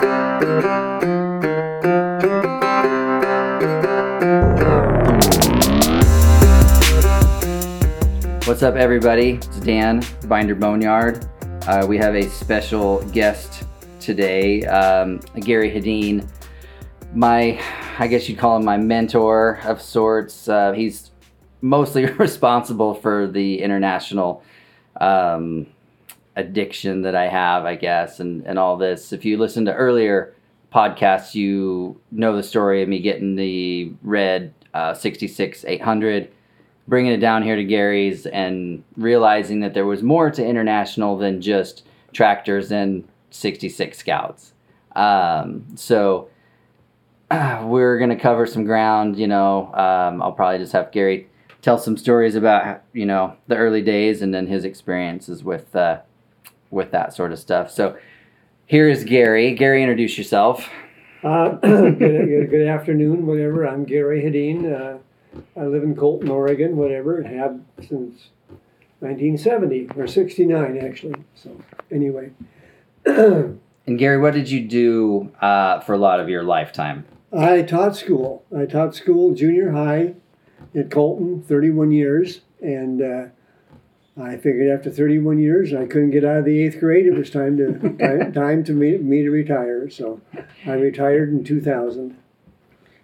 [0.00, 0.08] What's
[8.62, 9.32] up, everybody?
[9.32, 11.26] It's Dan, Binder Boneyard.
[11.66, 13.64] Uh, we have a special guest
[14.00, 16.26] today, um, Gary Hedeen.
[17.12, 17.60] My,
[17.98, 20.48] I guess you'd call him my mentor of sorts.
[20.48, 21.10] Uh, he's
[21.60, 24.42] mostly responsible for the international
[24.98, 25.66] um,
[26.36, 29.12] addiction that I have, I guess, and, and all this.
[29.12, 30.34] If you listen to earlier
[30.72, 36.30] podcasts, you know the story of me getting the red uh, 66 800
[36.90, 41.40] bringing it down here to Gary's and realizing that there was more to international than
[41.40, 44.52] just tractors and 66 scouts.
[44.96, 46.28] Um, so
[47.62, 51.28] we're going to cover some ground, you know, um, I'll probably just have Gary
[51.62, 56.00] tell some stories about, you know, the early days and then his experiences with, uh,
[56.70, 57.70] with that sort of stuff.
[57.70, 57.96] So
[58.66, 59.54] here is Gary.
[59.54, 60.68] Gary, introduce yourself.
[61.22, 63.66] Uh, good, good, good afternoon, whatever.
[63.66, 64.64] I'm Gary Hedeen.
[64.72, 64.98] Uh,
[65.58, 68.30] I live in Colton, Oregon, whatever, and have since
[69.00, 71.24] 1970 or 69 actually.
[71.34, 71.56] So
[71.90, 72.30] anyway,
[73.90, 77.04] And Gary, what did you do uh, for a lot of your lifetime?
[77.32, 78.44] I taught school.
[78.56, 80.14] I taught school junior high
[80.76, 83.24] at Colton, 31 years, and uh,
[84.20, 87.06] I figured after 31 years I couldn't get out of the eighth grade.
[87.06, 89.88] It was time to time, time to me, me to retire.
[89.88, 90.20] So
[90.66, 92.16] I retired in 2000.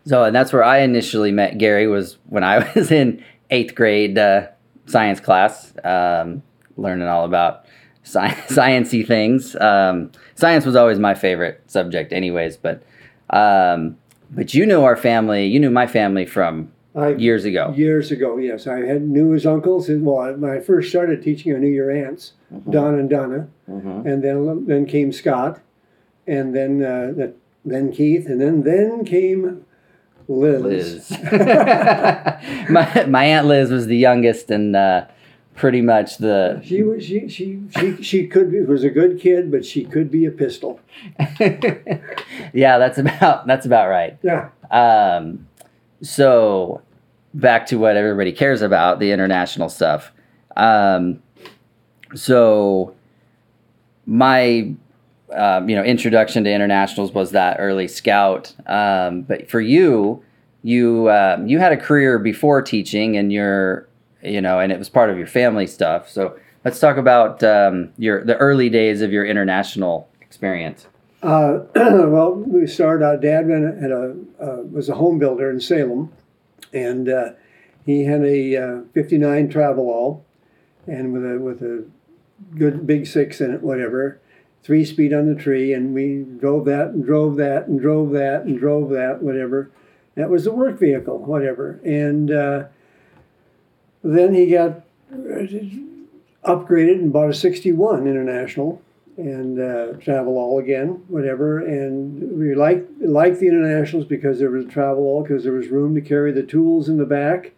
[0.04, 4.18] So, and that's where I initially met Gary was when I was in eighth grade
[4.18, 4.48] uh,
[4.86, 6.42] science class, um,
[6.76, 7.64] learning all about
[8.04, 9.56] sci- sciency things.
[9.56, 12.56] Um, science was always my favorite subject, anyways.
[12.56, 12.82] But,
[13.30, 13.96] um,
[14.30, 15.46] but you knew our family.
[15.46, 17.72] You knew my family from I, years ago.
[17.76, 18.66] Years ago, yes.
[18.66, 19.88] I had knew his uncles.
[19.90, 22.32] and- Well, when I first started teaching, I knew your aunts,
[22.70, 24.06] Don and Donna, Mhm.
[24.06, 25.60] and then then came Scott,
[26.26, 27.32] and then uh, the,
[27.64, 29.62] then Keith, and then then came
[30.28, 30.62] Liz.
[30.62, 31.10] Liz.
[32.70, 35.04] my my aunt Liz was the youngest and uh,
[35.54, 39.50] pretty much the She was she she she she could be, was a good kid,
[39.50, 40.80] but she could be a pistol.
[42.52, 42.78] yeah.
[42.78, 44.18] That's about that's about right.
[44.22, 44.48] Yeah.
[44.70, 45.46] Um,
[46.02, 46.82] so
[47.36, 50.10] back to what everybody cares about the international stuff.
[50.56, 51.22] Um,
[52.14, 52.94] so
[54.06, 54.74] my
[55.34, 58.54] um, you know introduction to internationals was that early scout.
[58.66, 60.22] Um, but for you,
[60.62, 63.88] you um, you had a career before teaching, and you're
[64.22, 66.08] you know, and it was part of your family stuff.
[66.08, 70.86] So let's talk about um, your the early days of your international experience.
[71.22, 73.20] Uh, well, we started out.
[73.20, 76.12] Dad a uh, was a home builder in Salem,
[76.76, 77.30] and uh,
[77.84, 80.22] he had a uh, '59 Travelall,
[80.86, 81.84] and with a with a
[82.56, 84.20] good big six in it, whatever,
[84.62, 88.42] three speed on the tree, and we drove that and drove that and drove that
[88.42, 89.70] and drove that, whatever.
[90.14, 92.64] That was the work vehicle, whatever, and uh,
[94.02, 94.82] then he got
[96.44, 98.82] upgraded and bought a '61 International
[99.16, 101.58] and uh, Travelall again, whatever.
[101.58, 106.00] And we liked liked the internationals because there was Travelall because there was room to
[106.00, 107.52] carry the tools in the back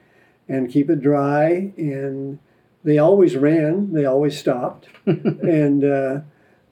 [0.49, 1.73] and keep it dry.
[1.77, 2.39] And
[2.85, 6.21] they always ran, they always stopped, and uh,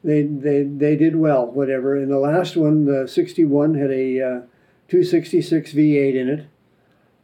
[0.04, 1.96] they they they did well, whatever.
[1.96, 4.41] And the last one, the '61, had a uh,
[4.88, 6.46] 266 V8 in it,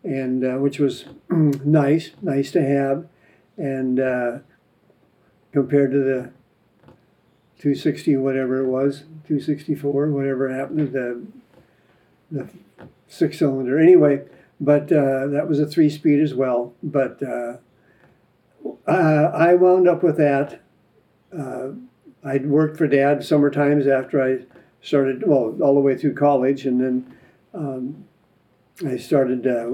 [0.02, 3.06] and uh, which was nice, nice to have,
[3.56, 4.38] and uh,
[5.52, 6.32] compared to the
[7.62, 11.26] 260 whatever it was 264 whatever happened to the
[12.32, 12.48] the
[13.06, 13.78] six cylinder.
[13.78, 14.24] Anyway
[14.60, 17.58] but uh, that was a three speed as well but uh,
[18.88, 20.60] uh, I wound up with that
[21.38, 21.68] uh,
[22.24, 24.44] I'd worked for dad summer times after I
[24.80, 27.16] started well all the way through college and then
[27.54, 28.04] um,
[28.84, 29.70] I started uh,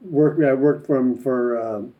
[0.00, 1.94] work I worked for him for um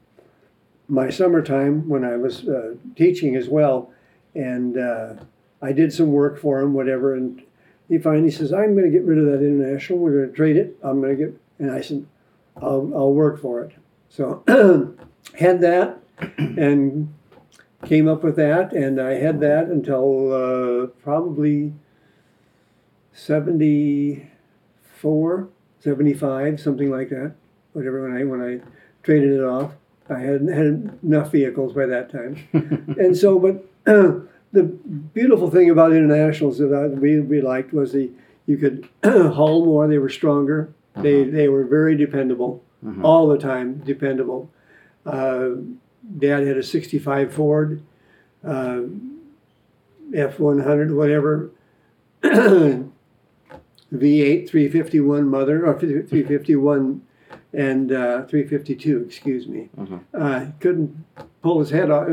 [0.88, 3.92] my summertime when I was uh, teaching as well
[4.34, 5.14] and uh,
[5.62, 7.14] I did some work for him, whatever.
[7.14, 7.42] And
[7.88, 9.98] he finally says, "I'm going to get rid of that international.
[9.98, 10.76] We're going to trade it.
[10.82, 12.06] I'm going to get." And I said,
[12.56, 13.72] "I'll, I'll work for it."
[14.08, 14.42] So
[15.38, 15.98] had that,
[16.38, 17.12] and
[17.86, 21.72] came up with that, and I had that until uh, probably
[23.12, 25.48] 74,
[25.80, 27.34] 75, something like that.
[27.72, 28.60] Whatever when I when I
[29.02, 29.72] traded it off.
[30.08, 32.48] I had had enough vehicles by that time,
[32.98, 34.62] and so but the
[35.14, 38.10] beautiful thing about internationals that I, we, we liked was the
[38.46, 39.86] you could haul more.
[39.88, 40.72] They were stronger.
[40.96, 43.04] They they were very dependable Mhm.
[43.04, 43.78] all the time.
[43.84, 44.50] Dependable.
[45.06, 45.50] Uh,
[46.18, 47.82] Dad had a '65 Ford
[50.12, 51.50] F100, whatever.
[53.92, 57.02] V8 351 mother or 351
[57.52, 59.68] and uh, 352, excuse me.
[59.76, 60.00] Mhm.
[60.14, 61.04] Uh, couldn't
[61.42, 62.06] pull his head off.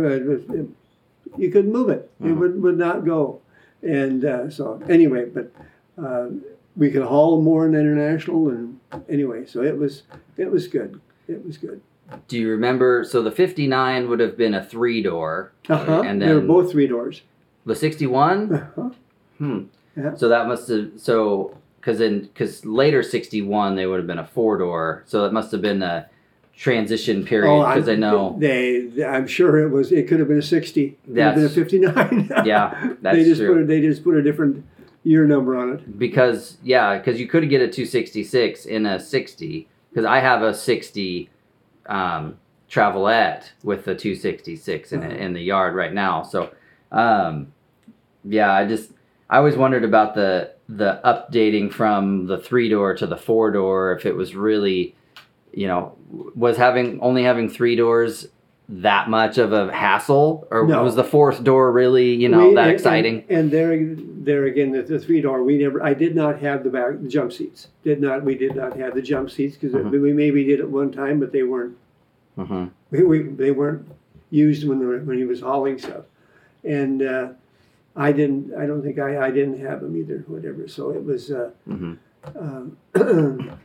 [1.27, 2.09] It was, it, you couldn't move it.
[2.19, 2.39] It Mhm.
[2.39, 3.41] would, would not go.
[3.81, 5.51] And uh, so anyway, but
[6.01, 6.27] uh,
[6.75, 8.79] we could haul more in international and
[9.09, 10.03] anyway, so it was
[10.38, 11.00] it was good.
[11.27, 11.81] It was good.
[12.27, 13.03] Do you remember?
[13.03, 16.01] So the 59 would have been a three door, Uh-huh.
[16.06, 17.21] and they were both three doors.
[17.65, 18.53] the 61.
[18.53, 18.89] Uh-huh.
[19.38, 19.59] Hmm.
[19.95, 20.15] Yeah.
[20.15, 24.25] So that must have so because in because later 61 they would have been a
[24.27, 25.03] four door.
[25.06, 26.07] So it must have been a
[26.57, 28.36] transition period because I, know.
[28.39, 29.92] they, I'm sure it was.
[29.92, 30.98] It could have been a sixty.
[31.06, 32.31] Could been a fifty-nine.
[32.45, 33.54] Yeah, that's they just true.
[33.54, 34.65] put a, they just put a different
[35.04, 35.98] year number on it.
[35.98, 40.54] because yeah, because you could get a 266 in a 60 because I have a
[40.54, 41.30] 60
[41.86, 42.38] um,
[42.69, 46.24] Travelette with the 266 in it in the yard right now.
[46.24, 46.51] So
[46.92, 47.54] um,
[48.25, 48.92] yeah, I just
[49.30, 53.94] I always wondered about the the updating from the three door to the four door
[53.95, 54.95] if it was really
[55.62, 55.81] you know
[56.36, 58.27] was having only having three doors
[58.69, 60.83] that much of a hassle or No.
[60.83, 63.71] was the fourth door really you know We- that and- exciting And, and there,
[64.30, 65.42] there again, the, the three door.
[65.44, 65.81] We never.
[65.81, 67.69] I did not have the back the jump seats.
[67.83, 68.24] Did not.
[68.30, 69.89] We did not have the jump seats because Mhm.
[70.06, 71.75] we maybe did at one time, but they weren't.
[72.36, 73.83] hmm We, we, they weren't
[74.30, 76.04] used when were, when he was hauling stuff,
[76.65, 77.27] and uh,
[77.95, 78.54] I didn't.
[78.62, 80.19] I don't think I, I didn't have them either.
[80.27, 80.68] Whatever.
[80.68, 81.31] So it was.
[81.31, 81.94] Uh, hmm
[82.36, 82.75] um,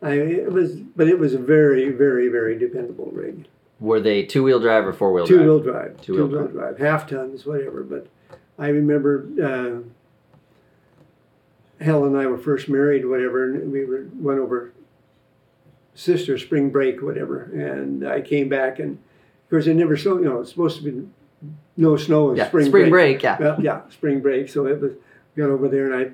[0.00, 3.46] I it was, but it was a very, very, very dependable rig.
[3.80, 5.38] Were they two wheel drive or four wheel drive?
[5.38, 7.82] Two wheel drive, two Two-wheel wheel drive, half tons, whatever.
[7.82, 8.06] But
[8.58, 9.26] I remember
[11.80, 14.72] uh, Helen and I were first married, whatever, and we were went over
[15.94, 17.42] sister spring break, whatever.
[17.44, 18.92] And I came back, and
[19.44, 20.22] of course it never snowed.
[20.22, 21.08] You know, it's supposed to be
[21.76, 23.20] no snow in Yeah, spring, spring, break.
[23.20, 23.22] break.
[23.22, 23.38] Yeah.
[23.38, 24.48] Well, yeah, spring break.
[24.48, 24.92] So it was
[25.36, 26.10] got over there, and I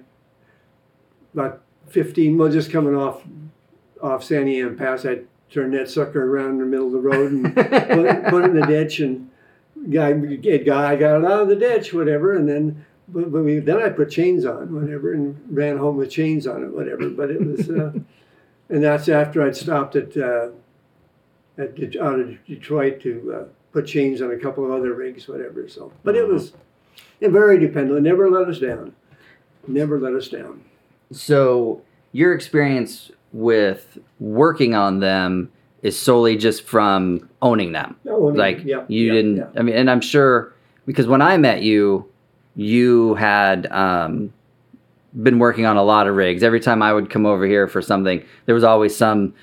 [1.34, 2.36] about fifteen.
[2.36, 3.22] Well, just coming off
[4.02, 5.20] off Santiam Pass, I
[5.50, 7.70] turned that sucker around in the middle of the road and put,
[8.30, 9.30] put it in the ditch, and
[9.90, 12.84] guy, it guy, I got it out of the ditch, whatever, and then.
[13.06, 16.64] But, but we, then I put chains on, whatever, and ran home with chains on
[16.64, 17.10] it, whatever.
[17.10, 17.92] But it was, uh,
[18.70, 20.48] and that's after I'd stopped at uh,
[21.58, 25.28] at Det- out of Detroit to uh, put chains on a couple of other rigs,
[25.28, 25.68] whatever.
[25.68, 26.54] So, but it was
[27.20, 27.96] and very dependable.
[27.96, 28.94] It never let us down.
[29.66, 30.64] Never let us down.
[31.12, 31.82] So
[32.12, 35.50] your experience with working on them
[35.82, 37.96] is solely just from owning them.
[38.04, 39.36] Like yeah, you yeah, didn't.
[39.36, 39.46] yeah.
[39.56, 40.54] I mean, and I'm sure
[40.86, 42.08] because when I met you,
[42.56, 44.32] you had um,
[45.20, 46.42] been working on a lot of rigs.
[46.42, 49.34] Every time I would come over here for something, there was always some.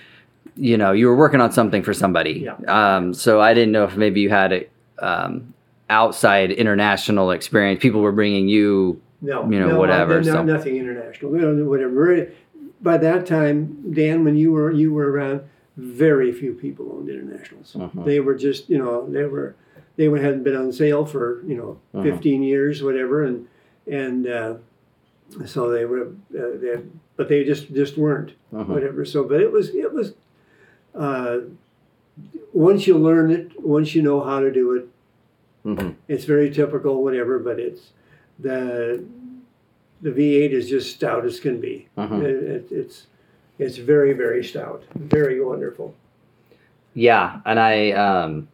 [0.57, 2.45] You know, you were working on something for somebody.
[2.45, 2.55] Yeah.
[2.67, 4.67] Um, so I didn't know if maybe you had a
[4.99, 5.53] um,
[5.89, 7.81] outside international experience.
[7.81, 9.01] People were bringing you.
[9.23, 10.43] No, you know, no, whatever, no, so.
[10.43, 11.31] nothing international.
[11.31, 12.31] We don't do whatever.
[12.81, 15.41] By that time, Dan, when you were you were around,
[15.77, 17.75] very few people owned internationals.
[17.77, 18.05] Mhm.
[18.05, 19.55] They were just you know they were
[19.97, 22.03] they hadn't been on sale for you know Mhm.
[22.03, 23.47] 15 years, whatever, and
[23.87, 24.55] and uh,
[25.45, 26.07] so they were,
[26.37, 26.79] uh, they,
[27.15, 28.33] but they just just weren't.
[28.53, 28.67] Mhm.
[28.67, 29.05] whatever.
[29.05, 30.13] So, but it was it was.
[30.93, 31.39] Uh,
[32.53, 34.87] once you learn it, once you know how to do it,
[35.65, 35.95] Mhm.
[36.09, 37.39] it's very typical, whatever.
[37.39, 37.91] But it's
[38.39, 39.03] the
[40.01, 41.87] the V8 is just stout as can be.
[41.97, 42.23] Mhm.
[42.23, 43.07] It, it, it's
[43.59, 45.93] it's very very stout, very wonderful.
[46.93, 48.47] Yeah, and I, um,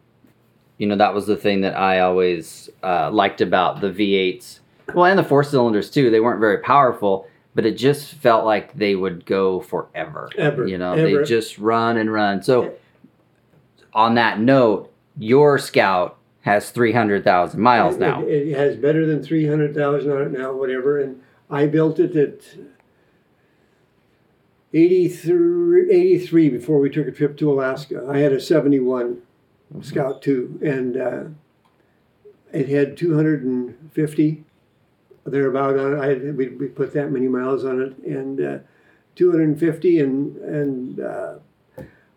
[0.76, 4.60] you know, that was the thing that I always uh, liked about the V8s.
[4.94, 6.10] Well, and the four cylinders too.
[6.10, 10.28] They weren't very powerful, but it just felt like they would go forever.
[10.38, 11.18] Ever, You know, ever.
[11.18, 12.42] they just run and run.
[12.42, 12.74] So,
[13.92, 18.22] on that note, your Scout has three hundred thousand miles It- now.
[18.22, 21.00] It, it has better than three hundred thousand on it now, whatever.
[21.00, 22.42] And I built it at
[24.72, 28.06] 83, 83 before we took a trip to Alaska.
[28.08, 29.22] I had a seventy-one
[29.82, 31.24] Scout two, and uh,
[32.52, 34.44] it had two hundred and fifty
[35.26, 36.00] thereabout on it.
[36.00, 38.58] I had, we, we put that many miles on it, and uh,
[39.14, 41.00] two hundred and fifty, and and.
[41.00, 41.34] Uh,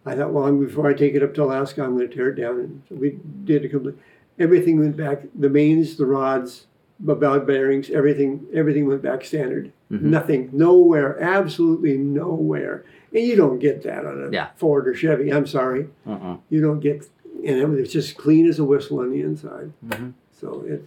[0.06, 2.36] I thought, well, before I take it up to Alaska, I'm going to tear it
[2.36, 2.60] down.
[2.60, 3.96] And so we did a complete.
[4.40, 5.22] Everything went back.
[5.36, 6.66] The mains, the rods,
[7.04, 9.72] valve bearings, everything, everything went back standard.
[9.92, 10.02] Mhm.
[10.04, 12.84] Nothing, nowhere, absolutely nowhere.
[13.14, 14.48] And you don't get that on a Yeah.
[14.56, 15.32] Ford or Chevy.
[15.34, 16.38] I'm sorry, Uh-uh.
[16.50, 17.08] you don't get.
[17.46, 19.72] And it was just clean as a whistle on the inside.
[19.86, 20.14] Mhm.
[20.32, 20.84] So it,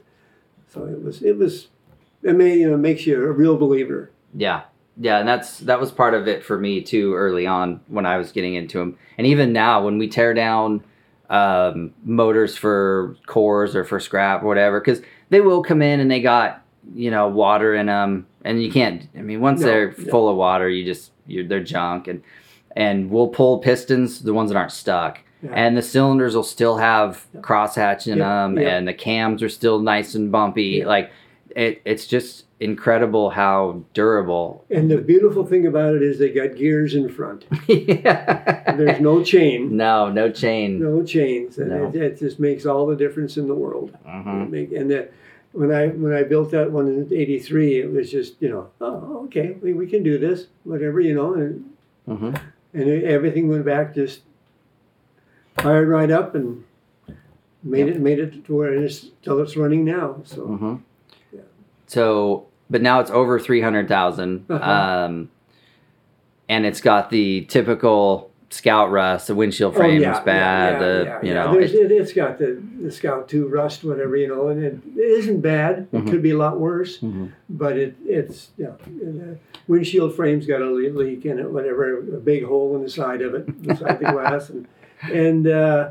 [0.69, 1.69] so it was, it was.
[2.23, 4.11] It may, you know, makes you a real believer.
[4.35, 4.63] Yeah.
[4.99, 8.17] Yeah, and that's that was part of it for me too early on when I
[8.17, 8.97] was getting into them.
[9.19, 10.83] And even now when we tear down
[11.29, 15.03] um, motors for cores or for scrap or whatever cuz
[15.35, 16.63] they will come in and they got,
[16.95, 19.09] you know, water in them and you can't.
[19.19, 20.05] I mean, once No, they're no.
[20.11, 22.23] full of water, you just you're they're junk, and
[22.77, 25.51] and we'll pull pistons, the ones that aren't stuck, Yeah.
[25.55, 29.79] and the cylinders will still have crosshatch in Yep, them, and the cams are still
[29.81, 30.79] nice and bumpy.
[30.79, 30.87] Yeah.
[30.87, 31.11] Like
[31.57, 34.65] it, it's just incredible how durable.
[34.71, 37.45] And the beautiful thing about it is they got gears in front.
[37.69, 38.75] yeah.
[38.77, 40.81] There's no chain, no no chain.
[40.81, 41.89] no chains, and No.
[41.89, 43.97] It, it just makes all the difference in the world.
[44.07, 44.45] Mhm.
[44.45, 45.13] It make- and that
[45.55, 49.25] when I when I built that one in '83, it was just you know, oh
[49.27, 51.65] okay, we, we can do this, whatever you know, and
[52.09, 52.39] Mhm.
[52.75, 54.21] and it, everything went back just
[55.57, 56.65] fired right up and
[57.63, 57.97] made Yep.
[57.97, 60.21] it made it to where it is till it's running now.
[60.25, 60.81] So Mhm.
[61.33, 61.41] Yeah.
[61.87, 64.55] So, but now it's over three hundred Uh-huh.
[64.55, 65.31] um,
[66.49, 69.27] and it's got the typical Scout rust.
[69.27, 70.73] The windshield Oh, frame yeah, is bad.
[70.75, 71.45] yeah, the yeah, you yeah.
[71.45, 74.63] know, There's, it- it, it's got the, the Scout Two rust, whatever you know, and
[74.63, 75.89] it, it isn't bad.
[75.93, 76.11] It Mhm.
[76.11, 77.31] could be a lot worse, Mhm.
[77.49, 78.73] but it it's yeah.
[78.87, 82.91] and The windshield frame's got a leak in it, whatever, a big hole in the
[82.91, 84.67] side of it, beside the glass, and
[85.13, 85.91] and uh,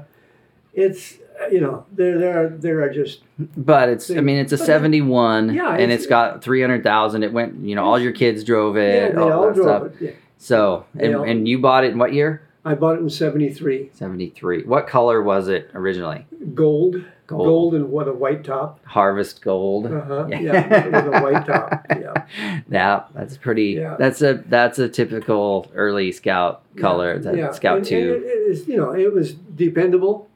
[0.74, 1.17] it's
[1.51, 3.22] you know there there are there are just
[3.57, 4.10] but it's.
[4.12, 7.24] I mean, it's a But seventy-one, Yeah, and it's- it's got three hundred thousand.
[7.24, 7.63] It went.
[7.65, 9.15] You know, all your kids drove yeah, it.
[9.15, 10.01] they all, all drove stuff.
[10.01, 10.05] it.
[10.05, 10.12] Yeah.
[10.47, 12.41] So, and, all- and you bought it in what year?
[12.65, 14.63] I bought it in '73, Seventy-three.
[14.63, 16.25] What color was it originally?
[16.53, 16.95] gold,
[17.27, 17.45] Gold.
[17.47, 18.83] gold, and what a white top.
[18.85, 19.85] Harvest gold.
[19.88, 20.27] Uh huh.
[20.29, 21.85] Yeah, with a white top.
[21.89, 22.25] Yeah.
[22.69, 23.71] Yeah, that's pretty.
[23.71, 23.95] Yeah.
[23.97, 27.19] That's a that's a typical early Scout color.
[27.19, 27.51] That Yeah.
[27.51, 27.95] Scout And- two.
[28.15, 30.29] and it, it is, you know, it was dependable.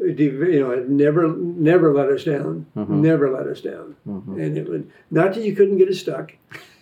[0.00, 2.66] It you know, it never never let us down.
[2.76, 2.88] Mhm.
[2.88, 3.96] Never let us down.
[4.06, 4.40] Mhm.
[4.40, 6.32] And it would not that you couldn't get it stuck.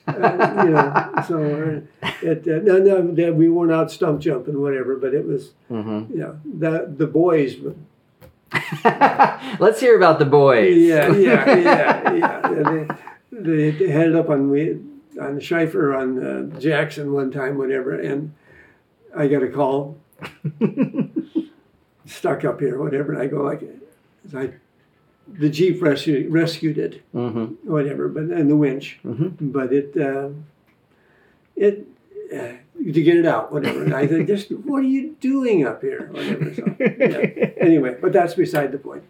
[0.06, 4.96] Uh, you know, so uh, it uh, no, no, we weren't out stump jumping, whatever.
[4.96, 6.10] But it was, Mhm.
[6.10, 7.56] you know, the the boys.
[9.58, 10.76] Let's hear about the boys.
[10.76, 12.96] Yeah, yeah, yeah, yeah.
[13.32, 14.72] They, they, they had it up on we
[15.20, 16.22] on Schieffer on
[16.54, 18.32] uh, Jackson one time, whatever, and
[19.16, 19.98] I got a call
[22.06, 23.12] stuck up here, whatever.
[23.12, 23.62] And I go like,
[24.34, 24.52] I,
[25.28, 30.30] the jeep rescued rescued it, hmm whatever, but and the winch, hmm but it uh,
[31.56, 31.86] it
[32.32, 33.82] uh, to get it out, whatever.
[33.84, 36.54] And I said, just what are you doing up here, whatever.
[36.54, 37.50] So, yeah.
[37.58, 39.02] Anyway, but that's beside the point.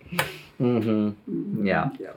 [0.60, 1.66] Mm-hmm.
[1.66, 1.90] Yeah.
[1.98, 2.12] Yeah.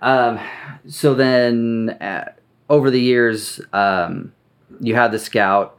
[0.00, 0.40] Um,
[0.86, 2.32] so then, uh,
[2.68, 4.32] over the years, um,
[4.80, 5.76] you had the Scout,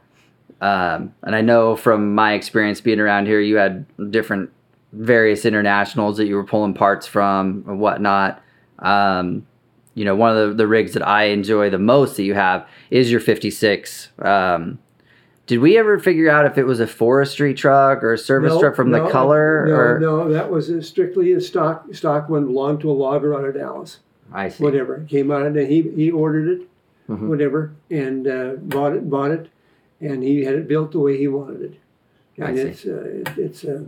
[0.60, 4.50] um, and I know from my experience being around here, you had different
[4.94, 8.42] various internationals that you were pulling parts from and whatnot.
[8.78, 9.46] Um,
[9.94, 12.66] you know, one of the, the rigs that I enjoy the most that you have
[12.90, 14.08] is your 56.
[14.18, 14.78] Um,
[15.46, 18.60] did we ever figure out if it was a forestry truck or a service No,
[18.60, 19.66] truck from no, the color?
[19.68, 23.34] No, or no, that was a strictly a stock stock one belonged to a logger
[23.36, 23.98] out of Dallas.
[24.32, 24.64] I see.
[24.64, 26.68] Whatever came out of it, he he ordered it,
[27.10, 27.28] Mhm.
[27.28, 29.50] whatever, and uh, bought it, bought it,
[30.00, 31.74] and he had it built the way he wanted it.
[32.42, 32.62] I And see.
[32.62, 33.82] it's uh, it, it's uh,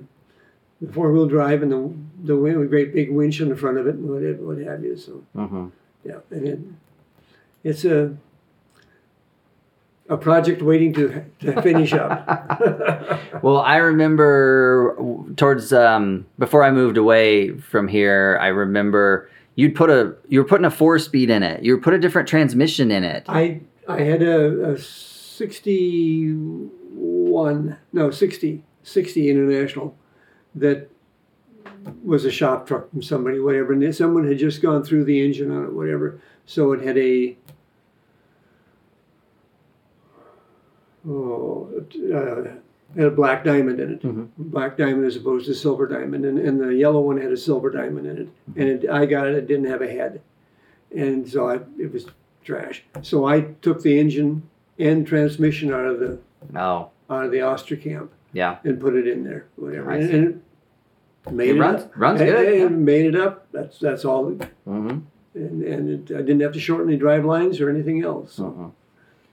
[0.80, 1.90] the four wheel drive and the
[2.24, 4.82] the win- with great big winch on the front of it and what what have
[4.84, 4.96] you.
[4.96, 5.70] So Mhm.
[6.04, 6.58] yeah, and it,
[7.64, 8.16] it's a
[10.08, 13.22] a project waiting to to finish up.
[13.42, 14.96] Well, I remember
[15.36, 18.38] towards um, before I moved away from here.
[18.40, 21.62] I remember you'd put a you were putting a four speed in it.
[21.62, 23.24] You were put a different transmission in it.
[23.28, 29.94] I I had a, a 61 no 60 60 international
[30.56, 30.88] that
[32.02, 35.50] was a shop truck from somebody whatever and someone had just gone through the engine
[35.50, 37.36] on it whatever so it had a
[41.08, 41.68] oh
[42.12, 42.50] uh,
[42.96, 44.02] had a black diamond in it.
[44.02, 44.28] Mhm.
[44.38, 47.70] black diamond as opposed to silver diamond and, and the yellow one had a silver
[47.70, 48.28] diamond in it.
[48.56, 50.20] And it, i got it it didn't have a head.
[50.94, 52.06] And so I, it was
[52.44, 52.84] trash.
[53.02, 54.48] So I took the engine
[54.78, 56.18] and transmission out of the
[56.54, 58.58] Oh, out of the Ostracamp yeah.
[58.64, 60.42] and put it in there, whatever, and, and
[61.30, 61.92] made It it, runs- up.
[61.96, 63.46] runs And- good, And made it up.
[63.52, 64.30] That's that's all.
[64.64, 64.98] hmm
[65.34, 68.34] And and it, I didn't have to shorten any drive lines or anything else.
[68.34, 68.68] So, hmm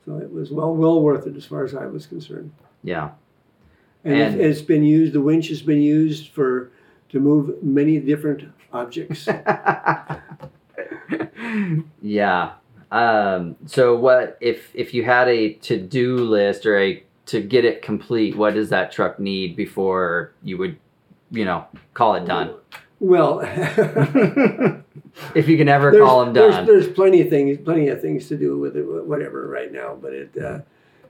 [0.05, 2.51] so it was well well worth it as far as I was concerned.
[2.83, 3.11] Yeah.
[4.03, 5.13] And, And- it, it's been used.
[5.13, 6.71] The winch has been used for
[7.09, 9.27] to move many different objects.
[12.01, 12.53] yeah.
[12.91, 17.65] Um, so what if if you had a to do list or a to get
[17.65, 18.35] it complete?
[18.35, 20.77] What does that truck need before you would,
[21.33, 22.53] you know, call it done?
[22.99, 23.41] well.
[25.35, 26.65] if you can ever there's, call them done.
[26.65, 29.97] There's, plenty of things, plenty of things to do with it, whatever, right now.
[29.99, 30.59] But it, uh,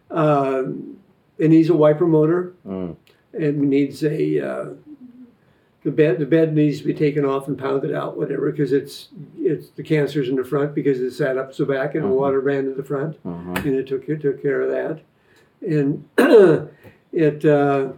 [0.10, 0.98] um,
[1.38, 2.54] it needs a wiper motor.
[2.66, 2.96] Mm.
[3.34, 4.66] It needs a uh,
[5.84, 9.10] the bed the bed needs to be taken off and pounded out, whatever, because it's
[9.38, 12.16] it's the cancer's in the front because it sat up so back and the Mhm.
[12.16, 13.66] water ran to the front, Mhm.
[13.66, 15.00] and it took it took care of that,
[15.68, 16.06] and
[17.12, 17.90] it uh,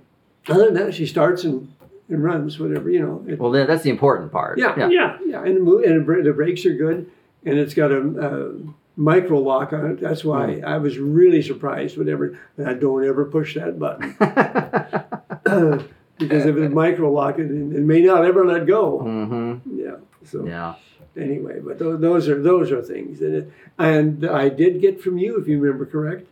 [0.48, 1.72] other than that she starts and,
[2.10, 3.26] and runs whatever you know.
[3.28, 4.58] It, Well, then that's the important part.
[4.60, 7.10] yeah, yeah, yeah, and the, and the brakes are good,
[7.46, 8.54] and it's got a, a
[8.96, 10.00] micro lock on it.
[10.00, 11.98] That's why I was really surprised.
[11.98, 14.16] Whatever, and I don't ever push that button
[16.18, 17.52] because if it's micro lock, it, it
[17.84, 19.00] may not ever let go.
[19.00, 19.96] hmm Yeah.
[20.24, 20.76] So Yeah.
[21.18, 25.18] anyway, but those, those are those are things that it, and I did get from
[25.18, 26.28] you, if you remember correct,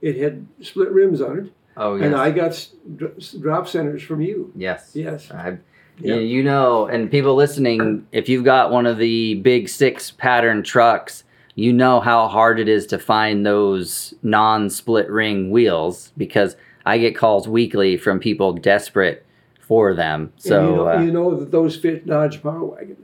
[0.00, 2.06] it had split rims on it, Oh yes.
[2.06, 4.52] and I got s- dr- s- drop centers from you.
[4.56, 4.92] yes.
[4.94, 5.30] Yes.
[5.30, 5.58] I,
[5.98, 6.16] Yeah.
[6.16, 11.24] you, know, and people listening, if you've got one of the big six pattern trucks,
[11.54, 17.16] you know how hard it is to find those non-split ring wheels because I get
[17.16, 19.24] calls weekly from people desperate
[19.60, 20.32] for them.
[20.36, 22.98] So you know, uh, you know that those fit Dodge Power Wagons.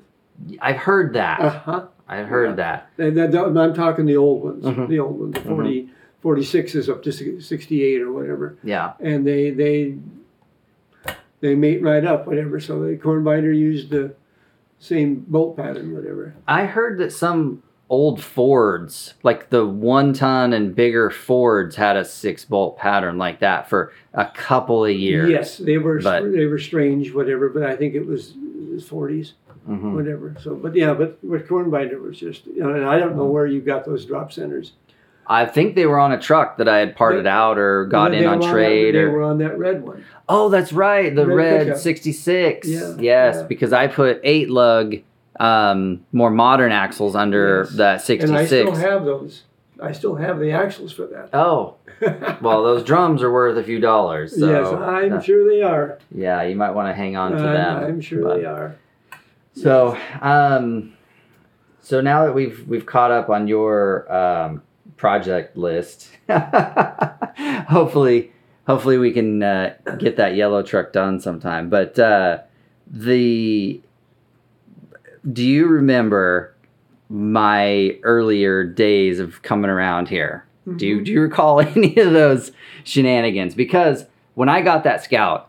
[0.61, 1.41] I've heard that.
[1.41, 1.87] Uh huh.
[2.09, 2.55] I've heard yeah.
[2.57, 2.91] that.
[2.99, 4.89] And that, that- I'm talking the old ones, Mhm.
[4.89, 5.89] the old ones, the 40,
[6.23, 8.57] 46s up to 68 or whatever.
[8.63, 8.93] Yeah.
[9.01, 9.97] And they they
[11.41, 12.61] they mate right up, whatever.
[12.61, 14.15] So the corn binder used the
[14.79, 16.35] same bolt pattern, whatever.
[16.47, 22.05] I heard that some old Fords, like the one ton and bigger Fords, had a
[22.05, 25.29] six bolt pattern like that for a couple of years.
[25.31, 27.49] Yes, they were But- they were strange, whatever.
[27.49, 29.35] But I think it was, it was 40s,
[29.69, 29.95] Mhm.
[29.95, 30.35] whatever.
[30.41, 33.27] So, but yeah, but with corn binder was just, you know, and I don't know
[33.27, 34.73] where you got those drop centers.
[35.27, 38.13] I think they were on a truck that I had parted They- out or got
[38.15, 40.05] in were on that- trade They were on that red one.
[40.29, 42.69] Oh, that's right, the Red red, 66.
[42.69, 43.43] Yeah, yes, yeah.
[43.47, 44.97] because I put 8 lug
[45.41, 47.77] um, more modern axles under Yes.
[47.77, 48.31] that 66.
[48.31, 49.43] And I still have those.
[49.83, 51.31] I still have the axles for that.
[51.33, 51.75] oh,
[52.41, 54.39] well, those drums are worth a few dollars.
[54.39, 55.99] So yes, I'm uh, sure they are.
[56.15, 57.77] yeah, you might want to hang on to I'm, them.
[57.85, 58.77] I'm sure but- they are.
[59.55, 60.95] So, um,
[61.81, 64.63] so now that we've we've caught up on your um,
[65.03, 66.11] project list,
[67.69, 68.31] hopefully,
[68.69, 71.69] hopefully we can uh, get that yellow truck done sometime.
[71.69, 72.39] But uh,
[72.87, 73.83] the
[75.33, 76.55] do you remember
[77.09, 80.47] my earlier days of coming around here?
[80.77, 82.53] Do you, do you recall any of those
[82.85, 83.57] shenanigans?
[83.57, 85.49] Because when I got that scout,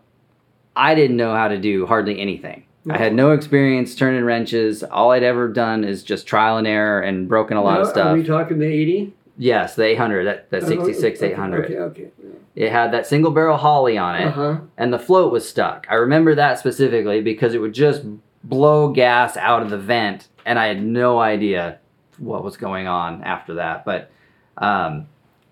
[0.76, 2.66] I didn't know how to do hardly anything.
[2.90, 4.84] I had no experience turning wrenches.
[4.84, 8.08] All I'd ever done is just trial and error and broken a lot of stuff.
[8.08, 9.14] Are we talking the 80?
[9.38, 11.66] Yes, the 800, that, that 66 okay, 800.
[11.66, 12.12] Okay, okay.
[12.56, 14.58] It had that single barrel Holley on it, Uh huh.
[14.78, 15.88] and the float was stuck.
[15.90, 18.04] I remember that specifically because it would just
[18.44, 21.80] blow gas out of the vent, and I had no idea
[22.20, 23.86] what was going on after that.
[23.86, 24.12] But
[24.60, 25.08] um,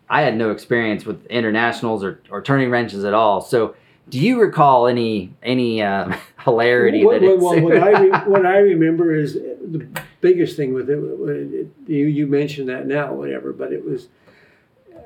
[0.10, 3.42] I had no experience with internationals or, or turning wrenches at all.
[3.42, 3.76] So,
[4.10, 8.58] do you recall any any uh, hilarity What, that what, what, I re- what I
[8.58, 9.40] remember is
[9.72, 9.88] the
[10.22, 10.98] biggest thing with it.
[10.98, 14.08] it- it- you, you mentioned that now, whatever, but it was,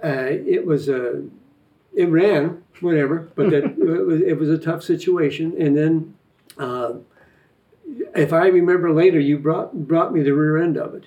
[0.04, 1.24] uh, it was a,
[1.94, 5.56] it ran, whatever, but that it, was, it was a tough situation.
[5.60, 6.14] And then,
[6.58, 6.94] uh,
[8.16, 11.06] if I remember later, you brought brought me the rear end of it.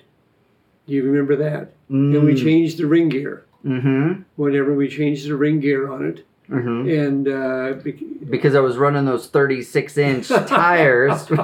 [0.87, 1.73] Do you remember that?
[1.89, 3.45] And we changed the ring gear.
[3.65, 4.21] Mm-hmm.
[4.37, 6.89] Whatever, we changed the ring gear on it, Mm-hmm.
[6.89, 11.29] and uh, bec- Because I was running those 36 inch tires.
[11.31, 11.37] on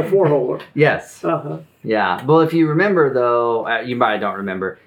[0.00, 0.62] a four holer.
[0.74, 1.24] yes.
[1.24, 1.58] Uh-huh.
[1.84, 2.24] Yeah.
[2.24, 4.78] Well, if you remember, though, uh, you probably don't remember,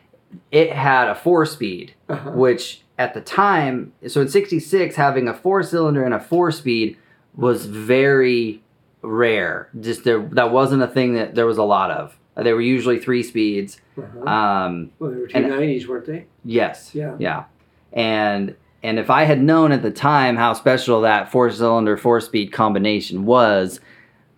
[0.52, 2.32] it had a four speed, Uh-huh.
[2.32, 6.98] which at the time, so in 66, having a four cylinder and a four speed
[7.36, 8.62] was very
[9.02, 9.70] rare.
[9.80, 12.18] Just there, that wasn't a thing that there was a lot of.
[12.36, 13.80] They were usually three speeds.
[13.98, 14.30] Uh-huh.
[14.30, 16.26] Um, Well, they were two and- nineties, weren't they?
[16.46, 16.94] Yes.
[16.94, 17.16] Yeah.
[17.20, 17.46] Yeah.
[17.94, 22.20] And and if I had known at the time how special that four cylinder four
[22.22, 23.80] speed combination was,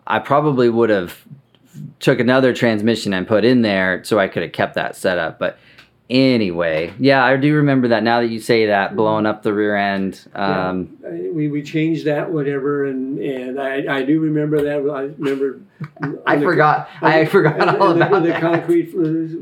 [0.05, 1.17] I probably would have
[1.99, 5.39] took another transmission and put in there so I could have kept that setup.
[5.39, 5.57] But
[6.09, 9.75] anyway, yeah, I do remember that now that you say that, blowing up the rear
[9.75, 10.25] end.
[10.35, 14.77] Um, I- We, we changed that, whatever, and, and I, I do remember that.
[14.91, 15.61] I remember.
[16.27, 16.89] I the- forgot.
[17.01, 18.91] the- I forgot all the, about the concrete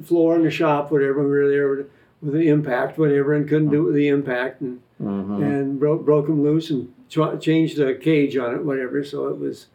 [0.05, 1.21] floor in the shop, whatever.
[1.23, 1.85] We were there
[2.21, 6.05] with, the impact, whatever, and couldn't do it with the impact, and, Mhm, and broke
[6.05, 9.03] broke them loose and ch- changed the cage on it, whatever.
[9.03, 9.67] So it was,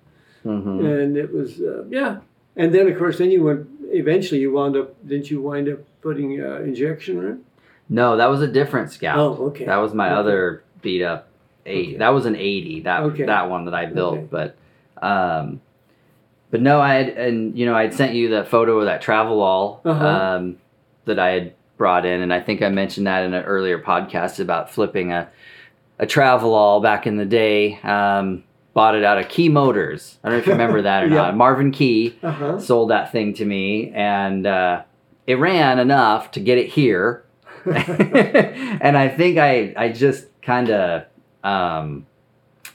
[0.44, 0.84] mhm.
[1.02, 2.18] and it was, uh, yeah.
[2.54, 3.66] And then of course, then you went.
[3.92, 4.94] Eventually, you wound up.
[5.06, 7.24] Didn't you wind up putting uh, injection in?
[7.32, 7.36] it?
[7.88, 9.18] No, that was a different scout.
[9.18, 9.64] Oh, okay.
[9.64, 10.14] That was my Okay.
[10.14, 11.28] other beat up
[11.66, 11.88] eight.
[11.88, 11.96] Okay.
[11.98, 12.80] That was an eighty.
[12.82, 13.24] That Okay.
[13.24, 14.30] that one that I built.
[14.30, 14.56] But
[15.02, 15.60] um,
[16.50, 19.02] but no, I had and you know I had sent you that photo of that
[19.02, 20.06] Travelall Uh-huh.
[20.06, 20.56] um,
[21.04, 24.40] that I had brought in, and I think I mentioned that in an earlier podcast
[24.40, 25.28] about flipping a
[25.98, 27.78] a Travelall back in the day.
[27.82, 30.18] Um, bought it out of Key Motors.
[30.22, 31.14] I don't know if you remember that or Yeah.
[31.14, 31.36] not.
[31.36, 32.58] Marvin Key Uh huh.
[32.60, 34.82] sold that thing to me, and uh,
[35.26, 37.24] it ran enough to get it here.
[37.66, 41.04] and I think I I just kind of
[41.42, 42.06] um,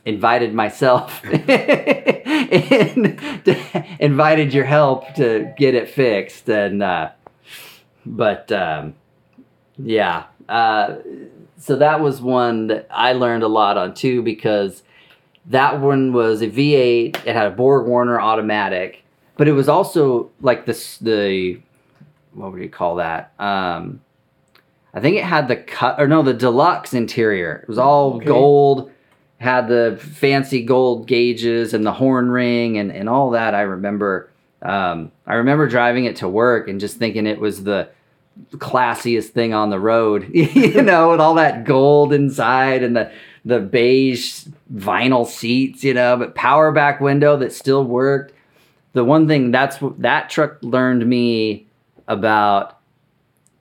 [0.06, 1.24] invited myself
[2.26, 3.18] in,
[4.00, 7.10] invited your help to get it fixed, and uh,
[8.06, 8.96] but um,
[9.78, 10.26] yeah.
[10.50, 10.96] Uh,
[11.58, 14.84] so that was one that I learned a lot on too because
[15.48, 17.26] that one was a V8.
[17.26, 19.04] It had a Borg Warner automatic,
[19.38, 21.60] but it was also like this the
[22.34, 23.34] what would you call that?
[23.40, 24.02] Um,
[24.94, 27.58] I think it had the cut or no the deluxe interior.
[27.64, 28.26] It was all Okay.
[28.26, 28.92] gold,
[29.40, 33.54] had the fancy gold gauges and the horn ring and and all that.
[33.56, 34.30] I remember.
[34.62, 37.89] Um, I remember driving it to work and just thinking it was the
[38.54, 43.12] classiest thing on the road, you know, with all that gold inside and the
[43.43, 48.34] the beige vinyl seats, you know, but power back window that still worked.
[48.93, 51.65] The one thing that's that truck learned me
[52.08, 52.78] about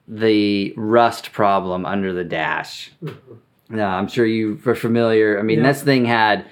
[0.07, 2.91] the rust problem under the dash.
[3.69, 5.39] No, I'm sure you are familiar.
[5.39, 5.69] I mean, Yeah.
[5.69, 6.45] this thing had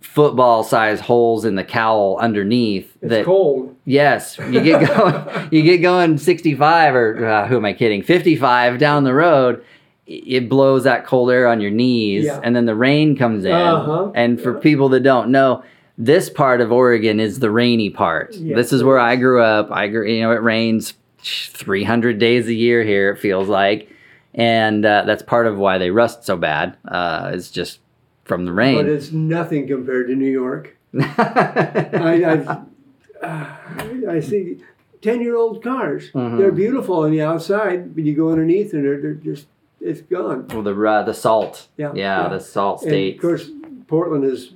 [0.00, 3.76] football size holes in the cowl underneath It's that cold.
[3.84, 5.48] Yes, you get going.
[5.50, 8.02] you get going 65 or uh, who am I kidding?
[8.02, 9.64] 55 down the road.
[10.06, 12.40] It blows that cold air on your knees, Yeah.
[12.42, 13.52] and then the rain comes in.
[13.52, 14.10] Uh-huh.
[14.14, 15.62] And for people that don't know,
[15.96, 18.34] this part of Oregon is the rainy part.
[18.36, 18.98] This is where.
[18.98, 19.70] I grew up.
[19.70, 23.10] I grew, you know, it rains 300 days a year here.
[23.10, 23.88] It feels like,
[24.34, 26.76] and uh, that's part of why they rust so bad.
[26.88, 27.78] Uh, is just
[28.30, 28.76] from the rain.
[28.76, 30.76] But it's nothing compared to New York.
[31.00, 32.48] I, I've,
[33.20, 33.46] uh,
[34.08, 34.58] I see
[35.02, 36.12] ten-year-old cars.
[36.12, 36.38] Mhm.
[36.38, 39.46] They're beautiful on the outside, but you go underneath and they're, they're just
[39.80, 40.46] it's gone.
[40.48, 41.66] well, the uh, the salt.
[41.76, 42.28] Yeah, yeah, yeah.
[42.28, 43.16] the salt And states.
[43.16, 43.50] of course,
[43.88, 44.52] Portland is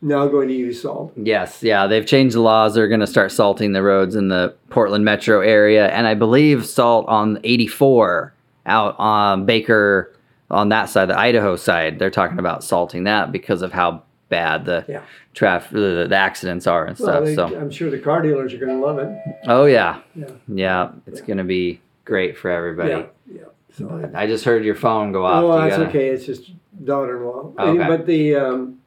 [0.00, 1.12] now going to use salt.
[1.16, 2.74] Yes, yeah, they've changed the laws.
[2.74, 6.64] They're going to start salting the roads in the Portland metro area, and I believe
[6.64, 8.32] salt on 84
[8.66, 10.10] out on Baker
[10.50, 11.98] on that side, the Idaho side.
[11.98, 15.02] They're talking about salting that because of how bad the Yeah.
[15.34, 17.24] traffic, the, the accidents are and Well, stuff.
[17.24, 19.16] they, so, I'm sure the car dealers are going to love it.
[19.46, 22.90] oh yeah, Yeah, yeah, it's going to be great for everybody.
[22.90, 23.02] yeah,
[23.32, 23.42] yeah.
[23.72, 25.42] So, I just heard your phone go off.
[25.44, 26.08] oh, that's gotta- okay.
[26.08, 26.50] It's just
[26.84, 27.52] daughter-in-law.
[27.58, 27.86] Okay.
[27.88, 28.80] But the, um,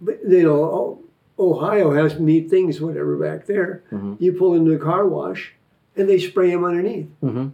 [0.00, 1.00] but you know,
[1.38, 3.82] Ohio has neat things, whatever back there.
[3.92, 4.16] Mhm.
[4.20, 5.54] You pull into the car wash,
[5.96, 7.08] and they spray them underneath.
[7.22, 7.52] Mhm.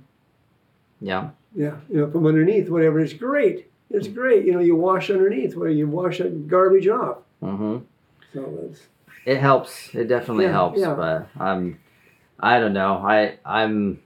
[1.00, 1.30] Yeah.
[1.54, 2.98] Yeah, you know, from underneath, whatever.
[3.00, 3.70] It's great.
[3.90, 4.44] It's great.
[4.44, 7.18] You know, you wash underneath where you wash that garbage off.
[7.40, 7.78] hmm
[8.32, 8.80] So it's
[9.24, 9.94] It helps.
[9.94, 10.80] It definitely Yeah, helps.
[10.80, 10.94] yeah.
[10.94, 11.78] But I'm,
[12.40, 12.94] I don't know.
[12.94, 14.00] I I'm,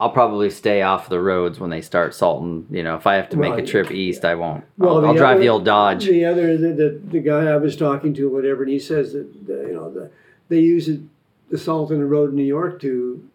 [0.00, 2.66] I'll probably stay off the roads when they start salting.
[2.68, 4.64] You know, if I have to make a trip east, I won't.
[4.76, 6.04] Well, I'll, the I'll drive the old Dodge.
[6.04, 9.46] The other, the, the, the guy I was talking to, whatever, and he says that,
[9.46, 10.10] the, you know, the,
[10.48, 11.00] they use it,
[11.48, 13.26] the salt in the road in New York to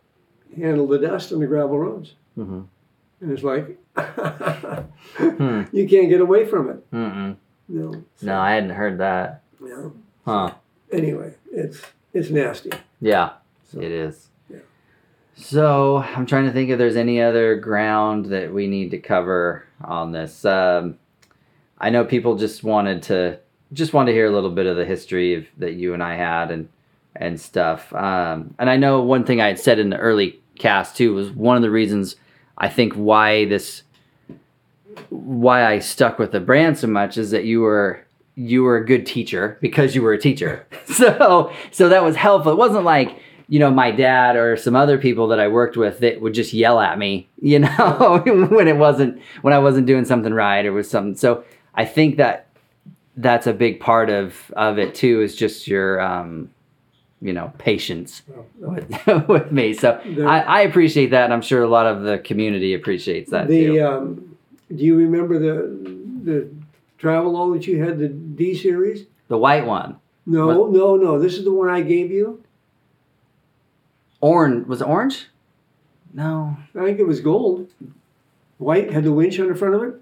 [0.58, 2.16] handle the dust on the gravel roads.
[2.36, 2.62] hmm
[3.22, 3.78] And it's like,
[5.18, 5.64] Hmm.
[5.72, 6.92] you can't get away from it.
[6.92, 7.36] Mm-mm.
[7.68, 8.04] No.
[8.22, 9.44] No, I hadn't heard that.
[9.64, 9.90] Yeah.
[10.26, 10.54] Huh?
[10.92, 11.82] Anyway, it's
[12.14, 12.72] it's nasty.
[13.02, 13.32] Yeah,
[13.72, 14.30] So, it is.
[14.50, 14.60] yeah.
[15.36, 19.66] So I'm trying to think if there's any other ground that we need to cover
[19.84, 20.44] on this.
[20.46, 20.98] Um,
[21.78, 23.40] I know people just wanted to
[23.74, 26.16] just want to hear a little bit of the history of, that you and I
[26.16, 26.70] had and
[27.16, 27.94] and stuff.
[27.94, 31.30] Um, and I know one thing I had said in the early cast too was
[31.32, 32.16] one of the reasons
[32.60, 33.84] I think why this
[35.10, 38.86] why I stuck with the brand so much is that you were you were a
[38.86, 40.66] good teacher because you were a teacher.
[40.86, 42.52] so so that was helpful.
[42.52, 46.00] It wasn't like you know my dad or some other people that I worked with
[46.00, 50.06] that would just yell at me, you know, when it wasn't when I wasn't doing
[50.06, 51.16] something right or was something.
[51.16, 51.44] So
[51.76, 52.48] I think that
[53.18, 56.50] that's a big part of of it too is just your um
[57.22, 58.22] you know patience
[58.60, 58.90] with,
[59.28, 59.74] with me.
[59.74, 63.32] So The- I, I appreciate that and I'm sure a lot of the community appreciates
[63.32, 63.86] that the too.
[63.86, 64.38] um,
[64.76, 65.54] do you remember the
[66.24, 66.50] the
[67.00, 69.06] Travelall that you had the D series?
[69.28, 69.98] the white one.
[70.26, 71.20] No, no, no.
[71.20, 72.44] This is the one I gave you.
[74.22, 75.28] Orange was it orange?
[76.14, 76.58] No.
[76.76, 77.70] I think it was gold.
[78.58, 79.96] White had the winch on the front of it.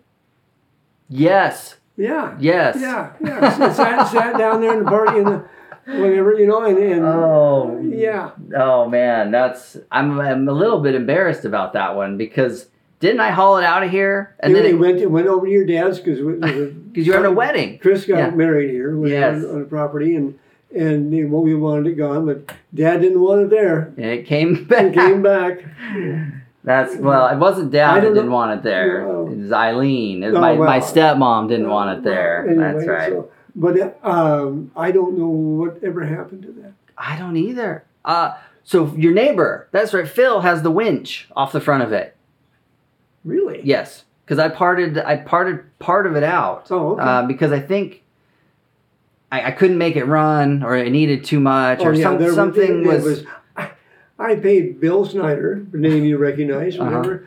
[1.10, 1.76] Yes.
[1.96, 2.36] Yeah.
[2.40, 2.78] Yes.
[2.80, 3.72] Yeah, yeah.
[3.74, 5.48] Sat, sat down there in the park in the
[5.88, 7.80] whatever, you know, and, and Oh.
[7.84, 8.32] yeah.
[8.56, 12.68] Oh man, that's I'm I'm a little bit embarrassed about that one because
[13.00, 15.52] didn't I haul it out of here and And then he went went over to
[15.52, 17.80] your dad's because because you were having a wedding.
[17.80, 18.30] Chris got Yeah.
[18.32, 19.44] married here Yes.
[19.44, 20.38] on, on the property and
[20.76, 23.94] and well, we wanted it gone, but Dad didn't want it there.
[23.96, 24.86] And it came back.
[24.88, 25.64] It came back.
[26.64, 29.04] That's well, it wasn't Dad that didn't want it there.
[29.08, 29.28] No.
[29.32, 30.24] It was Eileen.
[30.24, 32.46] It was Oh, my, my stepmom didn't want it there.
[32.46, 33.10] Anyway, That's right.
[33.14, 36.74] So, But um, I don't know what ever happened to that.
[36.96, 37.84] I don't either.
[38.06, 42.16] Uh, so your neighbor, that's right, Phil has the winch off the front of it.
[43.26, 43.60] Really?
[43.64, 46.68] Yes, because I parted I parted part of it out.
[46.70, 47.02] Oh, okay.
[47.02, 48.04] Uh, because I think
[49.32, 52.34] I, I couldn't make it run, or it needed too much, or some, Oh, there
[52.34, 53.26] something there was.
[53.58, 53.72] I,
[54.20, 57.18] I paid Bill Snyder, the name you recognize, Uh-huh.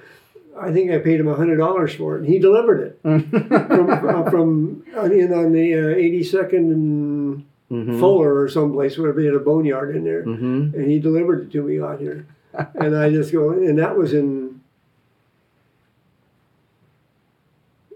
[0.60, 4.30] I think I paid him hundred dollars for it, and he delivered it from uh,
[4.30, 8.00] from uh, in on the uh, eighty second and Mhm.
[8.00, 9.20] Fuller or someplace, whatever.
[9.20, 10.74] They had a boneyard in there, Mhm.
[10.74, 12.26] and he delivered it to me out here.
[12.74, 14.60] and I just go, and that was in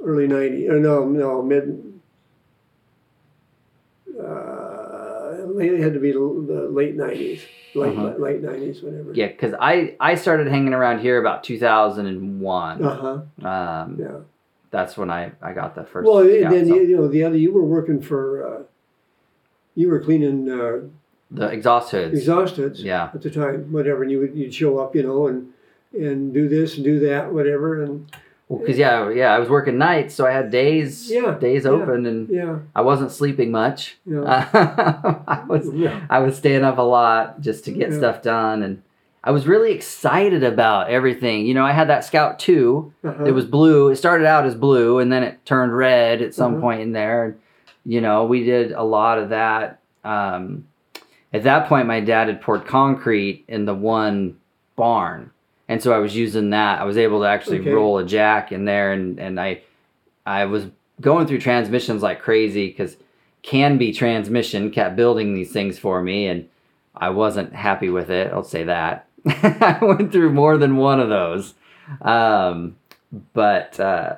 [0.00, 1.92] early '90s, or no, no, mid.
[4.16, 7.40] Uh, it had to be the late '90s,
[7.74, 8.14] late Uh-huh.
[8.18, 9.12] late '90s, whatever.
[9.14, 12.82] Yeah, because I I started hanging around here about 2001.
[12.84, 12.96] Uh
[13.42, 13.46] huh.
[13.48, 14.16] Um, Yeah.
[14.70, 16.06] That's when I I got the first.
[16.08, 18.62] Well, and then you, you know the other, you were working for, uh,
[19.76, 20.80] you were cleaning uh,
[21.30, 22.18] the exhaust hoods.
[22.18, 22.82] exhaust hoods.
[22.82, 23.10] Yeah.
[23.14, 25.52] at the time, whatever, and you would you'd show up, you know, and
[25.92, 28.10] and do this and do that, whatever, and
[28.54, 31.70] Well, because yeah, yeah, I was working nights, so I had days Yeah, days yeah.
[31.70, 33.96] open, and yeah, I wasn't sleeping much.
[34.06, 34.48] yeah,
[35.26, 36.00] I was yeah.
[36.10, 37.98] I was staying up a lot just to get Yeah.
[37.98, 38.82] stuff done, and
[39.22, 41.46] I was really excited about everything.
[41.46, 42.92] You know, I had that Scout two.
[43.02, 43.24] Uh-huh.
[43.24, 43.88] It was blue.
[43.88, 46.60] It started out as blue, and then it turned red at some Uh-huh.
[46.60, 47.24] point in there.
[47.24, 47.34] And
[47.86, 49.80] you know, we did a lot of that.
[50.04, 50.66] Um,
[51.32, 54.36] at that point, my dad had poured concrete in the one
[54.76, 55.30] barn,
[55.68, 56.80] and so I was using that.
[56.80, 57.70] I was able to actually Okay.
[57.72, 59.62] roll a jack in there, and and I
[60.26, 60.66] I was
[61.00, 62.96] going through transmissions like crazy because
[63.42, 66.48] Canby transmission kept building these things for me, and
[66.96, 68.32] I wasn't happy with it.
[68.32, 69.06] I'll say that.
[69.26, 71.54] I went through more than one of those.
[72.02, 72.76] Um,
[73.32, 74.16] but uh,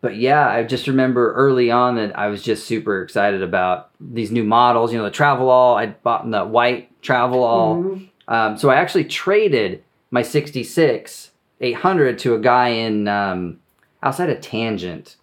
[0.00, 4.30] but yeah, I just remember early on that I was just super excited about these
[4.30, 4.92] new models.
[4.92, 5.76] You know, the Travelall.
[5.76, 7.76] I bought in the white Travelall.
[7.82, 8.08] Mhm.
[8.26, 9.82] Um, so I actually traded
[10.14, 13.58] my '66 800 to a guy in um,
[14.00, 15.16] outside of Tangent,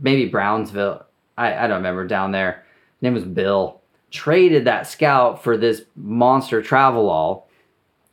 [0.00, 1.04] maybe Brownsville.
[1.36, 2.64] I, I don't remember down there.
[2.94, 3.80] His name was Bill.
[4.12, 7.42] Traded that Scout for this monster Travelall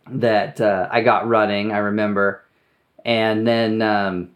[0.10, 1.72] that uh, I got running.
[1.72, 2.43] I remember,
[3.06, 4.32] and then um,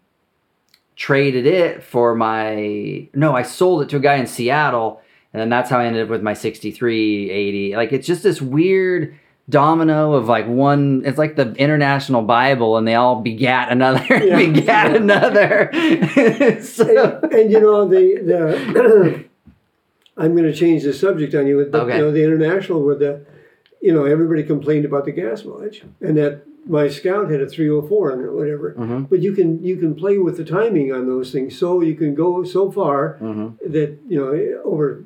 [0.96, 3.36] traded it for my no.
[3.36, 5.02] I sold it to a guy in Seattle,
[5.34, 7.76] and then that's how I ended up with my 6380.
[7.76, 9.18] Like it's just this weird
[9.50, 14.36] domino of like one it's like the international bible and they all begat another Yeah.
[14.36, 14.98] begat Yeah.
[14.98, 15.70] another
[16.62, 19.24] so, and, and you know the the
[20.20, 21.98] I'm going to change the subject on you, but Okay.
[21.98, 23.22] you know the international with the,
[23.82, 28.12] you know everybody complained about the gas mileage and that my Scout had a 304
[28.14, 28.74] on it, whatever.
[28.78, 31.96] Mhm, But you can you can play with the timing on those things, so you
[31.96, 33.58] can go so far mhm.
[33.76, 35.04] that you know over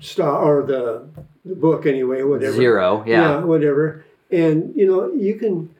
[0.00, 1.06] star or the
[1.44, 2.52] the book anyway, whatever.
[2.56, 4.04] zero yeah, whatever.
[4.30, 5.70] And you know, you can.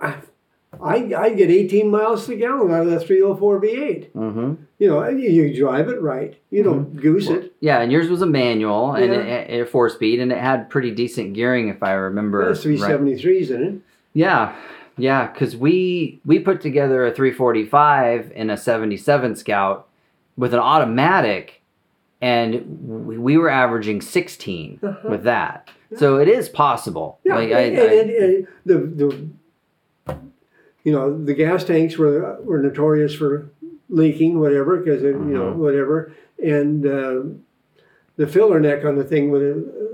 [0.00, 0.16] I,
[0.82, 4.10] I I get 18 miles to the gallon out of that 304 V8.
[4.12, 6.36] hmm You know, you, you drive it right.
[6.50, 7.54] You don't goose it.
[7.60, 9.20] yeah and yours was a manual and Yeah.
[9.20, 12.56] it, it, four speed and it had pretty decent gearing if i remember right.
[12.56, 13.74] 373s in it.
[14.12, 14.54] Yeah,
[14.98, 19.88] yeah, because we we put together a 345 in a 77 Scout
[20.38, 21.60] with an automatic,
[22.26, 25.08] and we, we were averaging 16 Uh-huh.
[25.08, 25.70] with that.
[25.96, 27.18] So it is possible.
[27.24, 29.08] Yeah, Like, I, and, I- and- and the the
[30.84, 33.50] you know the gas tanks were were notorious for
[33.88, 35.56] leaking, whatever, because you know Mhm.
[35.56, 36.12] whatever,
[36.42, 37.22] and uh,
[38.16, 39.42] the filler neck on the thing with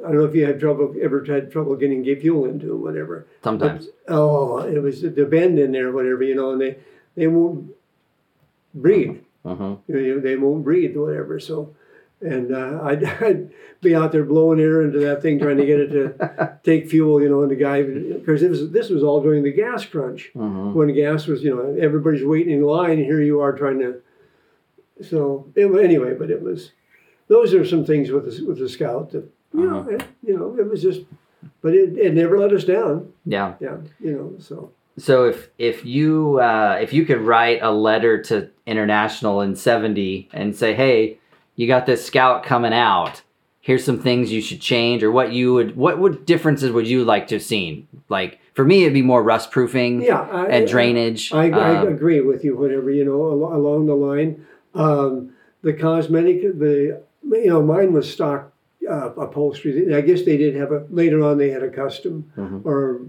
[0.05, 2.77] I don't know if you had trouble ever had trouble getting get fuel into it,
[2.87, 3.27] whatever.
[3.45, 3.88] sometimes.
[4.09, 6.77] Oh, it was the bend in there, whatever, you know, and they
[7.16, 7.59] they won't
[8.75, 9.18] breathe.
[9.45, 9.79] Mhm.
[9.88, 11.38] You know, they won't breathe, whatever.
[11.40, 11.75] So,
[12.23, 15.81] and uh, I'd, I'd be out there blowing air into that thing, trying to get
[15.81, 19.21] it to take fuel, you know, and the guy, because this was, this was all
[19.23, 20.73] during the gas crunch Mhm.
[20.75, 23.97] when gas was, you know, everybody's waiting in line, and here you are trying to.
[25.03, 26.71] So it, anyway, but it was,
[27.29, 30.57] those are some things with the, with the scout that you know, it, you know,
[30.59, 31.01] it was just,
[31.61, 33.13] but it, it never let us down.
[33.27, 33.55] Yeah.
[33.61, 38.23] Yeah, you know, so So if if you uh, if you could write a letter
[38.25, 41.19] to International in '70 and say, "Hey,
[41.57, 43.23] you got this Scout coming out.
[43.61, 47.05] Here's some things you should change," or what you would what would differences would you
[47.05, 47.87] like to have seen?
[48.09, 51.33] Like for me, it'd be more rust proofing yeah, I, and drainage.
[51.33, 52.57] I, I Um, agree with you.
[52.57, 55.31] Whatever you know, al- along the line, um,
[55.62, 58.53] the cosmetic, the you know, mine was stock
[58.91, 59.95] uh, upholstery.
[59.95, 61.38] I guess they did have a later on.
[61.38, 62.67] They had a custom Mhm.
[62.67, 63.03] or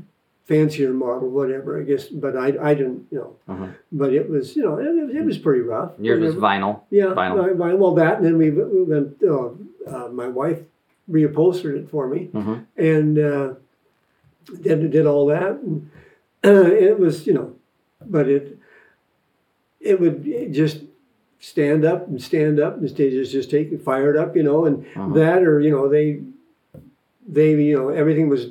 [0.45, 1.79] fancier model, whatever.
[1.79, 3.36] I guess, but I, I didn't, you know.
[3.53, 3.73] Mhm.
[3.91, 5.91] But it was, you know, it, it was pretty rough.
[5.99, 6.82] Yours was vinyl.
[6.89, 7.38] Yeah, Vinyl.
[7.58, 7.77] vi- vinyl.
[7.77, 9.21] Well, that, and then we, we went.
[9.23, 9.49] Uh,
[9.88, 10.60] uh, my wife
[11.12, 12.65] reupholstered it for me, Mhm.
[12.77, 13.53] and uh,
[14.62, 15.51] did did all that.
[15.62, 15.89] And,
[16.43, 17.53] it was, you know,
[18.06, 18.58] but it
[19.79, 20.82] it would just
[21.39, 24.65] stand up and stand up and stay just just take it fired up, you know,
[24.65, 25.13] and Mhm.
[25.15, 26.21] that or you know they
[27.27, 28.47] they you know everything was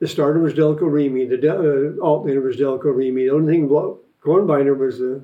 [0.00, 3.24] the starter was Delco Remy, the de- uh, alternator was Delco Remy.
[3.24, 5.22] The only thing blo- corn binder was the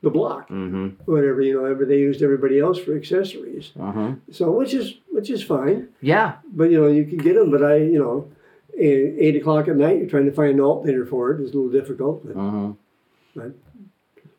[0.00, 0.92] the block Mhm.
[1.06, 4.18] whatever you know ever they used everybody else for accessories Mhm.
[4.30, 6.34] so which is which is fine Yeah.
[6.54, 8.28] but you know you can get them but i you know
[8.78, 11.68] eight o'clock at night you're trying to find an alternator for it is a little
[11.80, 12.76] difficult but Mhm.
[13.34, 13.50] Right.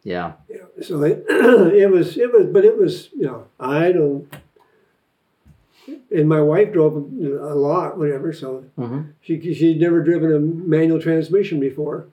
[0.06, 0.32] Yeah.
[0.50, 4.34] yeah, so it, it was it was but it was you know i don't
[6.12, 9.08] and my wife drove a lot whatever so Mhm.
[9.22, 12.08] she she'd never driven a manual transmission before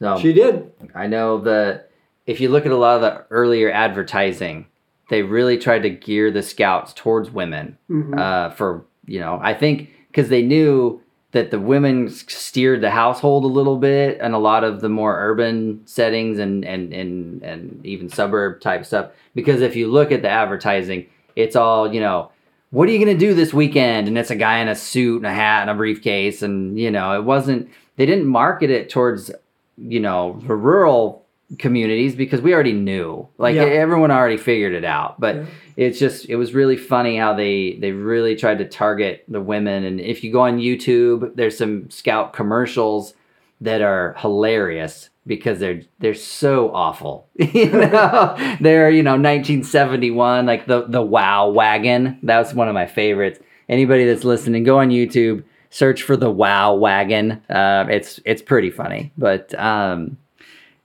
[0.00, 1.90] So she did I know that
[2.26, 4.66] if you look at a lot of the earlier advertising,
[5.10, 7.78] they really tried to gear the scouts towards women.
[7.90, 8.18] Mhm.
[8.18, 11.00] Uh, for you know, I think because they knew
[11.32, 15.16] that the women steered the household a little bit and a lot of the more
[15.18, 19.10] urban settings and and and and even suburb type stuff.
[19.34, 21.06] Because if you look at the advertising,
[21.38, 22.30] it's all you know.
[22.70, 24.08] What are you gonna do this weekend?
[24.08, 26.90] And it's a guy in a suit and a hat and a briefcase, and you
[26.90, 27.68] know, it wasn't.
[27.96, 29.30] They didn't market it towards
[29.78, 31.24] you know the rural
[31.58, 33.62] communities because we already knew like Yeah.
[33.62, 35.44] everyone already figured it out but Yeah.
[35.78, 39.84] it's just it was really funny how they they really tried to target the women
[39.84, 43.14] and if you go on youtube there's some scout commercials
[43.62, 47.28] that are hilarious because they're they're so awful.
[47.38, 48.56] You know?
[48.60, 52.18] They're you know 1971 like the the wow wagon.
[52.24, 53.38] That was one of my favorites.
[53.68, 57.42] Anybody that's listening go on youtube search for the wow wagon.
[57.48, 59.12] Uh, it's it's pretty funny.
[59.16, 60.16] But um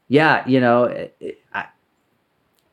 [0.09, 1.09] yeah you know
[1.53, 1.65] I,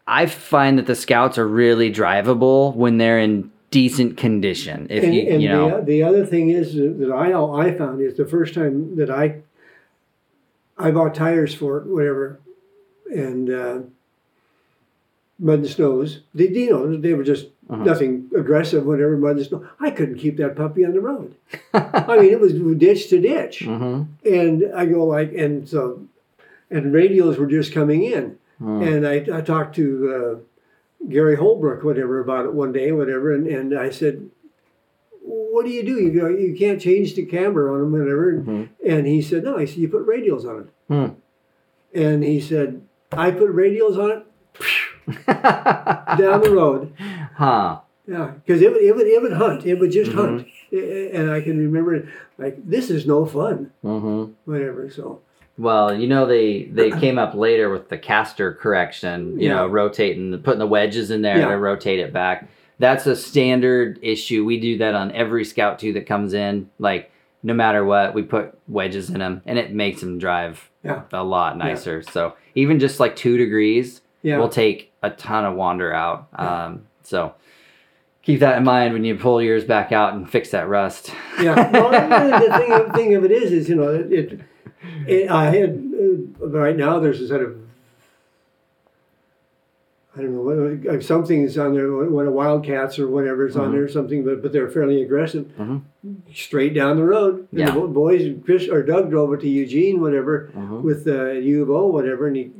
[0.07, 5.15] I find that the scouts are really drivable when they're in decent condition if and,
[5.15, 5.79] you and you know.
[5.79, 9.43] the, the other thing is that I I found is the first time that I
[10.81, 12.40] I bought tires for it, whatever,
[13.12, 13.79] and uh,
[15.38, 16.21] mud and snows.
[16.35, 17.85] They you know they were just Uh-huh.
[17.85, 19.64] nothing aggressive, whatever mud and snow.
[19.79, 21.37] I couldn't keep that puppy on the road.
[21.73, 26.03] I mean, it was ditch to ditch, hmm and I go like, and so,
[26.71, 28.37] and radials were just coming in.
[28.59, 28.83] Hmm.
[28.83, 33.47] And I, I talked to uh, Gary Holbrook, whatever, about it one day, whatever, and,
[33.47, 34.29] and I said,
[35.31, 35.99] "What do you do?
[36.01, 38.69] You go, you can't change the camera on them, whatever." Mhm.
[38.87, 41.07] And he said, "No." I said, "You put radials on it." Hmm.
[41.95, 42.81] And he said,
[43.12, 44.25] "I put radials on it
[46.19, 46.93] down the road."
[47.37, 49.66] huh Yeah, because it would, it would it would hunt.
[49.66, 50.14] It would just Mhm.
[50.14, 54.90] hunt, and I can remember like this is no fun, hmm whatever.
[54.90, 55.21] So
[55.59, 59.38] Well, you know they they came up later with the caster correction.
[59.40, 61.49] You know, rotating, putting the wedges in there Yeah.
[61.51, 62.49] to rotate it back.
[62.81, 64.45] That's a standard issue.
[64.45, 66.71] We do that on every Scout two that comes in.
[66.79, 67.12] Like
[67.43, 71.03] no matter what, we put wedges in them, and it makes them drive Yeah.
[71.12, 72.03] a lot nicer.
[72.03, 76.29] So even just like two degrees yeah, will take a ton of wander out.
[76.35, 77.35] Um, so
[78.23, 81.12] keep that in mind when you pull yours back out and fix that rust.
[81.40, 81.71] yeah.
[81.71, 84.12] Well, the thing, thing of it is, is you know, it.
[84.12, 84.40] it,
[85.07, 85.71] it I had
[86.40, 86.99] uh, right now.
[86.99, 87.57] There's a set of
[90.16, 91.88] I don't know what uh, something's on there.
[91.92, 93.73] What a Wildcats or whatever's on Mhm.
[93.73, 95.46] there, something, but but they're fairly aggressive.
[95.59, 95.83] Mhm.
[96.35, 97.46] Straight down the road.
[97.53, 97.70] And Yeah.
[97.70, 100.83] the boys, Chris or Doug drove it to Eugene, whatever, Mhm.
[100.83, 102.51] with uh, U of O, whatever, and he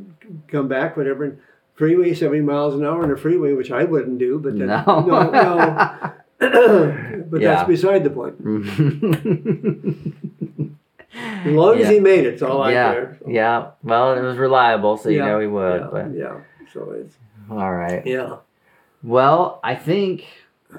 [0.47, 1.25] come back, whatever.
[1.25, 1.39] And
[1.75, 4.83] freeway, seventy miles an hour on a freeway, which I wouldn't do, but then, No.
[4.87, 6.11] no, no.
[7.31, 7.55] but Yeah.
[7.57, 8.35] that's beside the point.
[11.45, 13.19] As long as he made it, it's all I yeah, care.
[13.21, 13.67] So, yeah.
[13.83, 15.81] Well, it was reliable, so you Yeah, know he would.
[15.81, 16.37] yeah, But yeah.
[16.73, 17.17] So it's
[17.51, 18.07] all right.
[18.07, 18.37] yeah.
[19.03, 20.27] Well, I think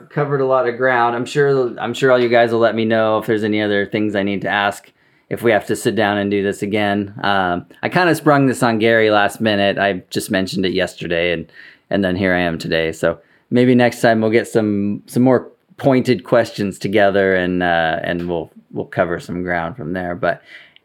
[0.10, 1.16] covered a lot of ground.
[1.16, 1.78] I'm sure.
[1.80, 4.24] I'm sure all you guys will let me know if there's any other things I
[4.24, 4.92] need to ask.
[5.30, 8.48] If we have to sit down and do this again, um, I kind of sprung
[8.48, 9.78] this on Gary last minute.
[9.78, 11.52] I just mentioned it yesterday, and
[11.90, 12.92] and then here I am today.
[12.92, 18.28] So maybe next time we'll get some some more pointed questions together, and uh, and
[18.28, 20.16] we'll we'll cover some ground from there.
[20.16, 20.42] But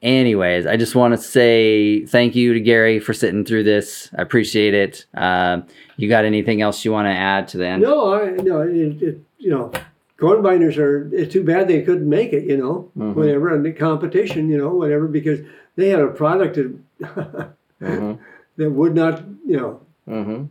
[0.06, 4.10] anyways, I just want to say thank you to Gary for sitting through this.
[4.16, 5.04] I appreciate it.
[5.14, 7.82] Um, you got anything else you want to add to the end?
[7.82, 8.60] No, I no.
[8.62, 9.72] It, it, you know,
[10.18, 11.10] corn binders are.
[11.12, 12.44] It's too bad they couldn't make it.
[12.44, 13.14] You know, Mhm.
[13.14, 14.48] whatever, and the competition.
[14.48, 15.40] You know, whatever, because
[15.76, 16.78] they had a product that
[17.82, 18.12] Mm-hmm.
[18.56, 19.22] that would not.
[19.46, 20.44] You know, Mm-hmm.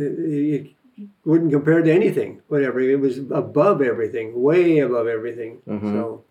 [0.00, 0.66] it,
[0.98, 2.40] it wouldn't compare to anything.
[2.48, 5.58] Whatever, it was above everything, way above everything.
[5.68, 5.92] Mhm.
[5.92, 6.24] So,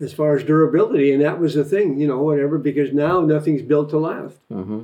[0.00, 2.58] as far as durability, and that was the thing, you know, whatever.
[2.58, 4.82] Because now nothing's built to last, Mm-hmm.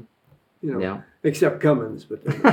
[0.62, 1.00] you know, Yeah.
[1.22, 2.04] except Cummins.
[2.04, 2.24] But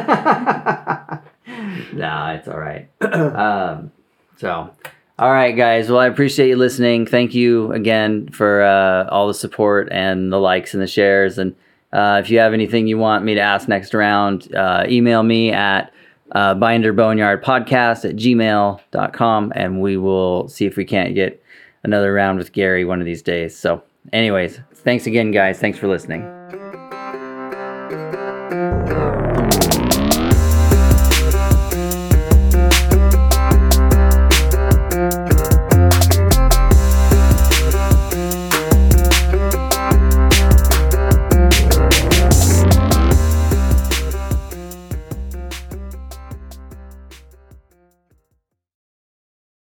[1.93, 2.87] nah, it's all right.
[3.01, 3.91] um,
[4.37, 4.69] so,
[5.19, 5.89] all right, guys.
[5.89, 7.05] Well, I appreciate you listening.
[7.05, 11.37] Thank you again for uh, all the support and the likes and the shares.
[11.37, 11.55] And
[11.91, 15.51] uh, if you have anything you want me to ask next round, uh, email me
[15.51, 15.93] at
[16.31, 21.42] uh, binderboneyardpodcast at gmail.com and we will see if we can't get
[21.83, 23.55] another round with Gary one of these days.
[23.55, 25.59] So, anyways, thanks again, guys.
[25.59, 26.42] Thanks for listening.